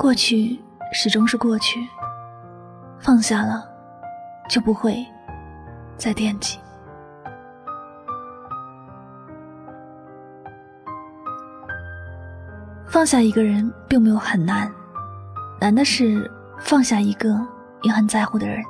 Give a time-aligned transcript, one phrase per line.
[0.00, 0.58] 过去
[0.94, 1.86] 始终是过去，
[3.00, 3.68] 放下了，
[4.48, 5.04] 就不会
[5.98, 6.58] 再惦记。
[12.86, 14.72] 放下一个人并没有很难，
[15.60, 17.38] 难的是放下一个
[17.82, 18.64] 你很在乎的人。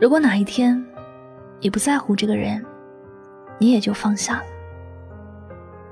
[0.00, 0.82] 如果哪一天
[1.60, 2.64] 你不在乎这个人，
[3.58, 4.44] 你也就放下了。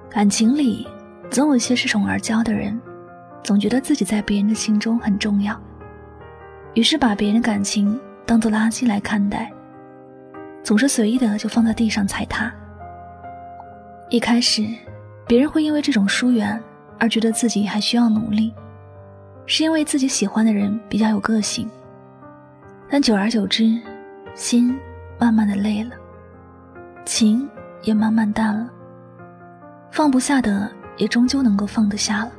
[0.08, 0.88] 感情里
[1.30, 2.80] 总有一些恃宠而骄的人，
[3.42, 5.58] 总觉得自己在别人的心中很重要，
[6.74, 9.52] 于是把别人感情当做垃圾来看待，
[10.62, 12.52] 总是随意的就放在地上踩踏。
[14.08, 14.66] 一开始。
[15.24, 16.60] 别人会因为这种疏远
[16.98, 18.52] 而觉得自己还需要努力，
[19.46, 21.66] 是因为自己喜欢的人比较有个性。
[22.90, 23.80] 但久而久之，
[24.34, 24.76] 心
[25.18, 25.92] 慢慢的累了，
[27.06, 27.48] 情
[27.82, 28.68] 也慢慢淡了，
[29.90, 32.32] 放不下的也终究能够放得下了。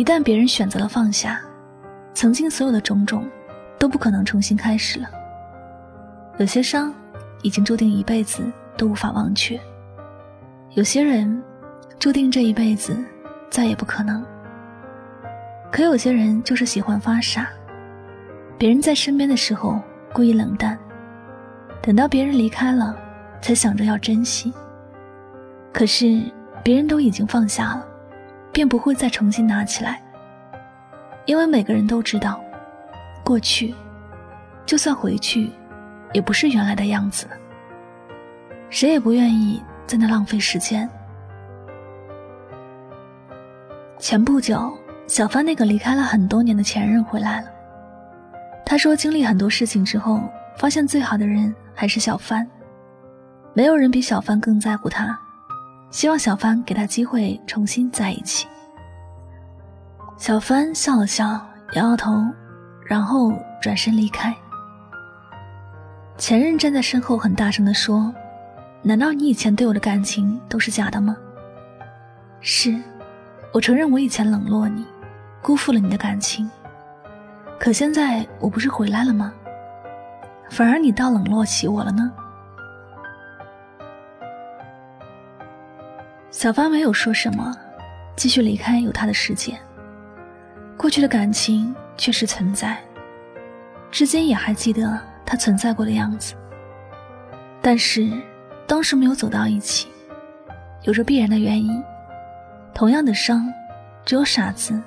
[0.00, 1.38] 一旦别人选择了放下，
[2.14, 3.28] 曾经所有的种种
[3.78, 5.06] 都不可能重新开始了。
[6.38, 6.90] 有些伤
[7.42, 9.60] 已经注定一辈子都无法忘却。
[10.70, 11.42] 有些人
[11.98, 12.96] 注定这一辈子
[13.50, 14.24] 再也不可能，
[15.70, 17.46] 可有些人就是喜欢发傻。
[18.56, 19.78] 别人在身边的时候
[20.14, 20.78] 故意冷淡，
[21.82, 22.96] 等到别人离开了，
[23.42, 24.50] 才想着要珍惜。
[25.74, 26.22] 可是
[26.64, 27.86] 别人都已经放下了，
[28.52, 30.02] 便不会再重新拿起来，
[31.24, 32.40] 因为每个人都知道，
[33.24, 33.74] 过去
[34.66, 35.50] 就算回去，
[36.12, 37.26] 也不是原来的样子。
[38.68, 39.62] 谁也不愿意。
[39.90, 40.88] 在那浪费时间。
[43.98, 44.72] 前不久，
[45.08, 47.48] 小帆那个离开了很多年的前任回来了。
[48.64, 50.22] 他说，经历很多事情之后，
[50.56, 52.46] 发现最好的人还是小帆。
[53.52, 55.18] 没有人比小帆更在乎他，
[55.90, 58.46] 希望小帆给他机会重新在一起。
[60.16, 61.26] 小帆笑了笑，
[61.74, 62.24] 摇摇头，
[62.86, 64.34] 然后转身离开。
[66.16, 68.12] 前任站在身后，很大声的说。
[68.82, 71.14] 难道你以前对我的感情都是假的吗？
[72.40, 72.74] 是，
[73.52, 74.86] 我承认我以前冷落你，
[75.42, 76.50] 辜负了你的感情。
[77.58, 79.34] 可现在我不是回来了吗？
[80.48, 82.10] 反而你倒冷落起我了呢？
[86.40, 87.54] 小芳没有说什么，
[88.16, 89.60] 继续离开有他的世界。
[90.74, 92.82] 过去的感情确实存在，
[93.90, 96.34] 至今也还记得他存在过的样子，
[97.60, 98.10] 但是。
[98.66, 99.88] 当时没有走到一起，
[100.84, 101.82] 有着必然的原因。
[102.72, 103.52] 同样的伤，
[104.06, 104.80] 只有傻子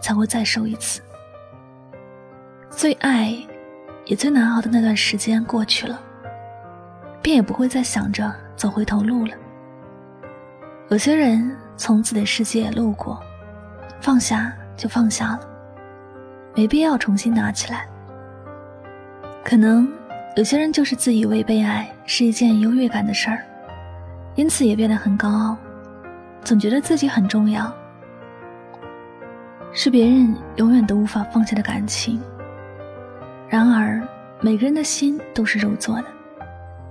[0.00, 1.02] 才会再受一次。
[2.70, 3.36] 最爱，
[4.06, 6.00] 也最难熬的那段时间过去了，
[7.20, 9.34] 便也不会再想着走回头路了。
[10.94, 13.20] 有些人从自己的世界路过，
[14.00, 15.40] 放下就放下了，
[16.54, 17.84] 没必要重新拿起来。
[19.44, 19.92] 可能。
[20.36, 23.42] 有些人就是自以为被爱是一件优越感的事儿，
[24.36, 25.56] 因此也变得很高傲，
[26.44, 27.72] 总觉得自己很重要，
[29.72, 32.20] 是别人永远都无法放下的感情。
[33.48, 34.00] 然而，
[34.40, 36.04] 每个人的心都是肉做的，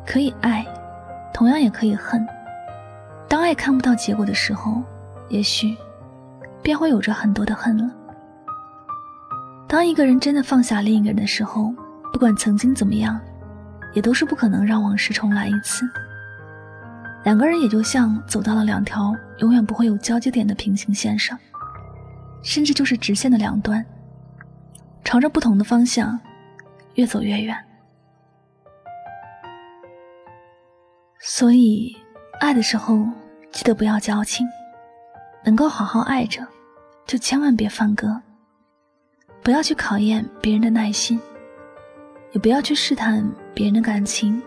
[0.06, 0.66] 可以爱，
[1.34, 2.26] 同样也可以恨。
[3.34, 4.84] 当爱看不到结果的时候，
[5.28, 5.76] 也许
[6.62, 7.92] 便会有着很多的恨了。
[9.68, 11.74] 当一个人真的放下另一个人的时候，
[12.12, 13.20] 不管曾经怎么样。
[13.94, 15.84] 也都是不可能让往事重来一次。
[17.24, 21.38] 两个人也就像走到了两条永远不会有交接点的平行线上，
[22.44, 23.84] 甚至就是直线的两端，
[25.04, 26.20] 朝着不同的方向
[26.96, 27.56] 越走越远。
[31.20, 31.96] 所以，
[32.40, 33.08] 爱的时候
[33.54, 34.46] 记得不要矫情，
[35.46, 36.46] 能够好好爱着，
[37.06, 38.20] 就千万别放歌，
[39.42, 41.20] 不要去考验别人的耐心。
[42.32, 44.42] 也不要去试探别人的感情。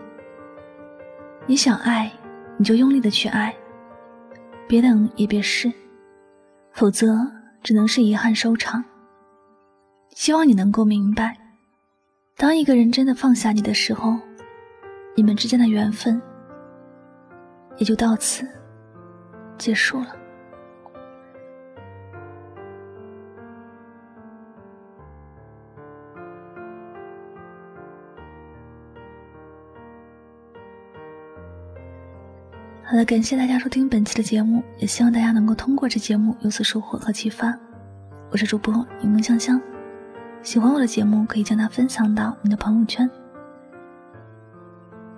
[1.45, 2.11] 你想爱，
[2.57, 3.55] 你就用力的去爱，
[4.67, 5.71] 别等也别试，
[6.73, 7.25] 否则
[7.63, 8.83] 只能是遗憾收场。
[10.09, 11.37] 希望你能够明白，
[12.35, 14.19] 当一个人真的放下你的时候，
[15.15, 16.21] 你们之间的缘分
[17.77, 18.45] 也就到此
[19.57, 20.15] 结束了。
[32.89, 37.53] 好了，感谢大家收听本期的节目，也希望大家能够通过这节目有所收获和启发。
[38.31, 39.61] 我是主播柠檬香香，
[40.41, 43.09] 喜欢我的节目可以将它分享到你的朋友圈。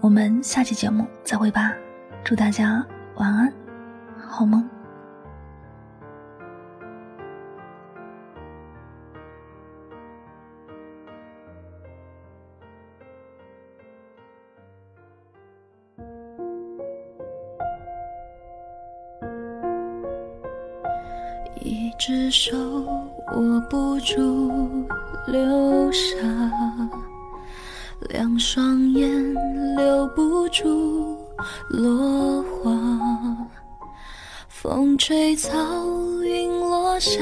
[0.01, 1.71] 我们下期节目再会吧，
[2.23, 2.83] 祝大家
[3.17, 3.53] 晚安，
[4.29, 4.63] 好吗？
[21.61, 22.55] 一只手
[23.35, 24.87] 握不住
[25.27, 26.15] 流沙
[28.09, 31.17] 两双眼留不住
[31.69, 32.71] 落花。
[34.61, 35.57] 风吹草，
[36.21, 37.21] 云落下，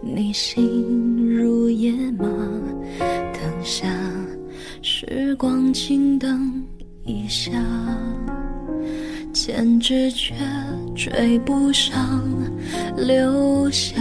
[0.00, 2.24] 你心如野马。
[2.98, 3.86] 等下，
[4.80, 6.64] 时光轻灯
[7.04, 7.52] 一下，
[9.34, 10.34] 千纸却
[10.96, 12.18] 追不上
[12.96, 14.00] 流霞。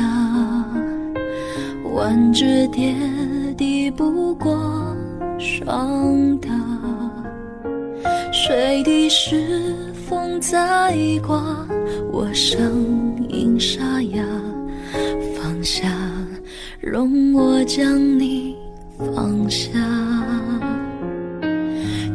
[1.93, 2.95] 万只蝶
[3.57, 4.57] 抵不过
[5.37, 6.49] 霜打，
[8.31, 9.75] 水滴是
[10.07, 11.66] 风在刮。
[12.11, 14.23] 我声音沙哑，
[15.35, 15.87] 放下，
[16.79, 18.55] 容我将你
[18.97, 19.69] 放下。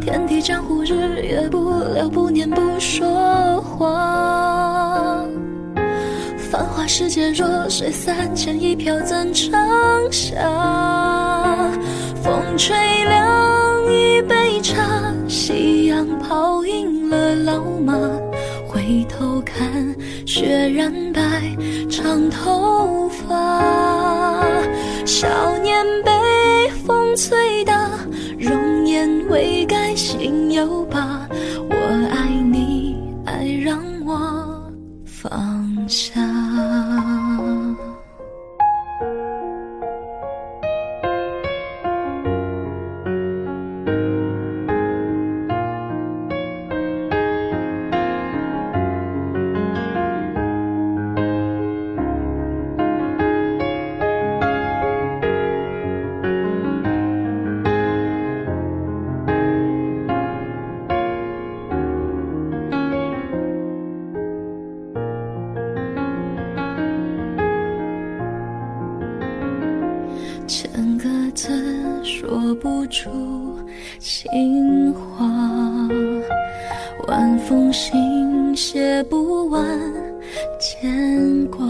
[0.01, 5.25] 天地江湖，日月不留，不念不说话。
[6.51, 9.53] 繁华世界，弱水三千，一瓢怎盛
[10.11, 10.37] 下？
[12.23, 17.97] 风吹凉一杯茶，夕阳泡赢了老马。
[18.67, 19.95] 回头看，
[20.27, 21.21] 雪染白
[21.91, 24.45] 长头发。
[25.05, 26.11] 少年被
[26.85, 27.91] 风吹大，
[28.39, 30.85] 容颜未改心有
[70.47, 71.49] 千个字
[72.03, 73.11] 说不出
[73.99, 75.27] 情话，
[77.09, 79.65] 晚风信写不完
[80.61, 81.67] 牵挂。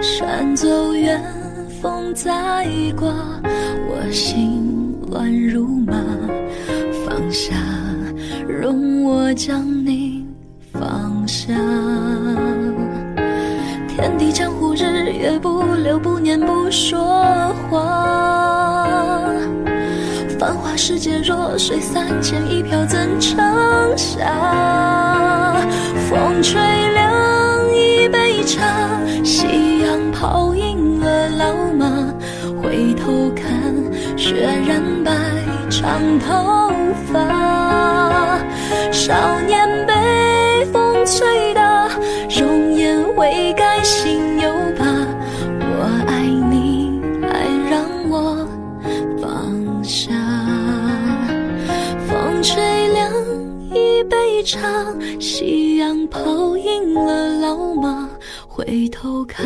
[0.00, 1.22] 山走远，
[1.80, 2.66] 风在
[2.96, 3.12] 刮，
[3.88, 5.94] 我心乱如麻。
[7.04, 7.54] 放下，
[8.48, 10.24] 容我将你
[10.72, 11.52] 放下。
[13.88, 14.61] 天地江湖
[15.22, 19.24] 也，不留，不念不说话。
[20.36, 23.38] 繁华世界，弱水三千，一瓢怎盛
[23.96, 24.26] 下？
[26.10, 26.60] 风吹
[26.92, 28.66] 凉一杯茶，
[29.22, 31.86] 夕阳泡赢了老马。
[32.60, 33.46] 回头看，
[34.16, 35.12] 雪染白
[35.70, 36.68] 长头
[37.12, 38.40] 发。
[38.90, 39.14] 少
[39.46, 39.51] 年
[54.42, 54.60] 场，
[55.20, 58.08] 夕阳泡赢了老马。
[58.46, 59.44] 回头看，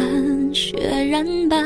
[0.52, 0.76] 雪
[1.10, 1.56] 染白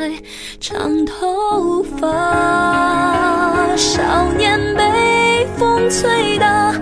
[0.60, 3.74] 长头发。
[3.76, 6.74] 少年被风吹大，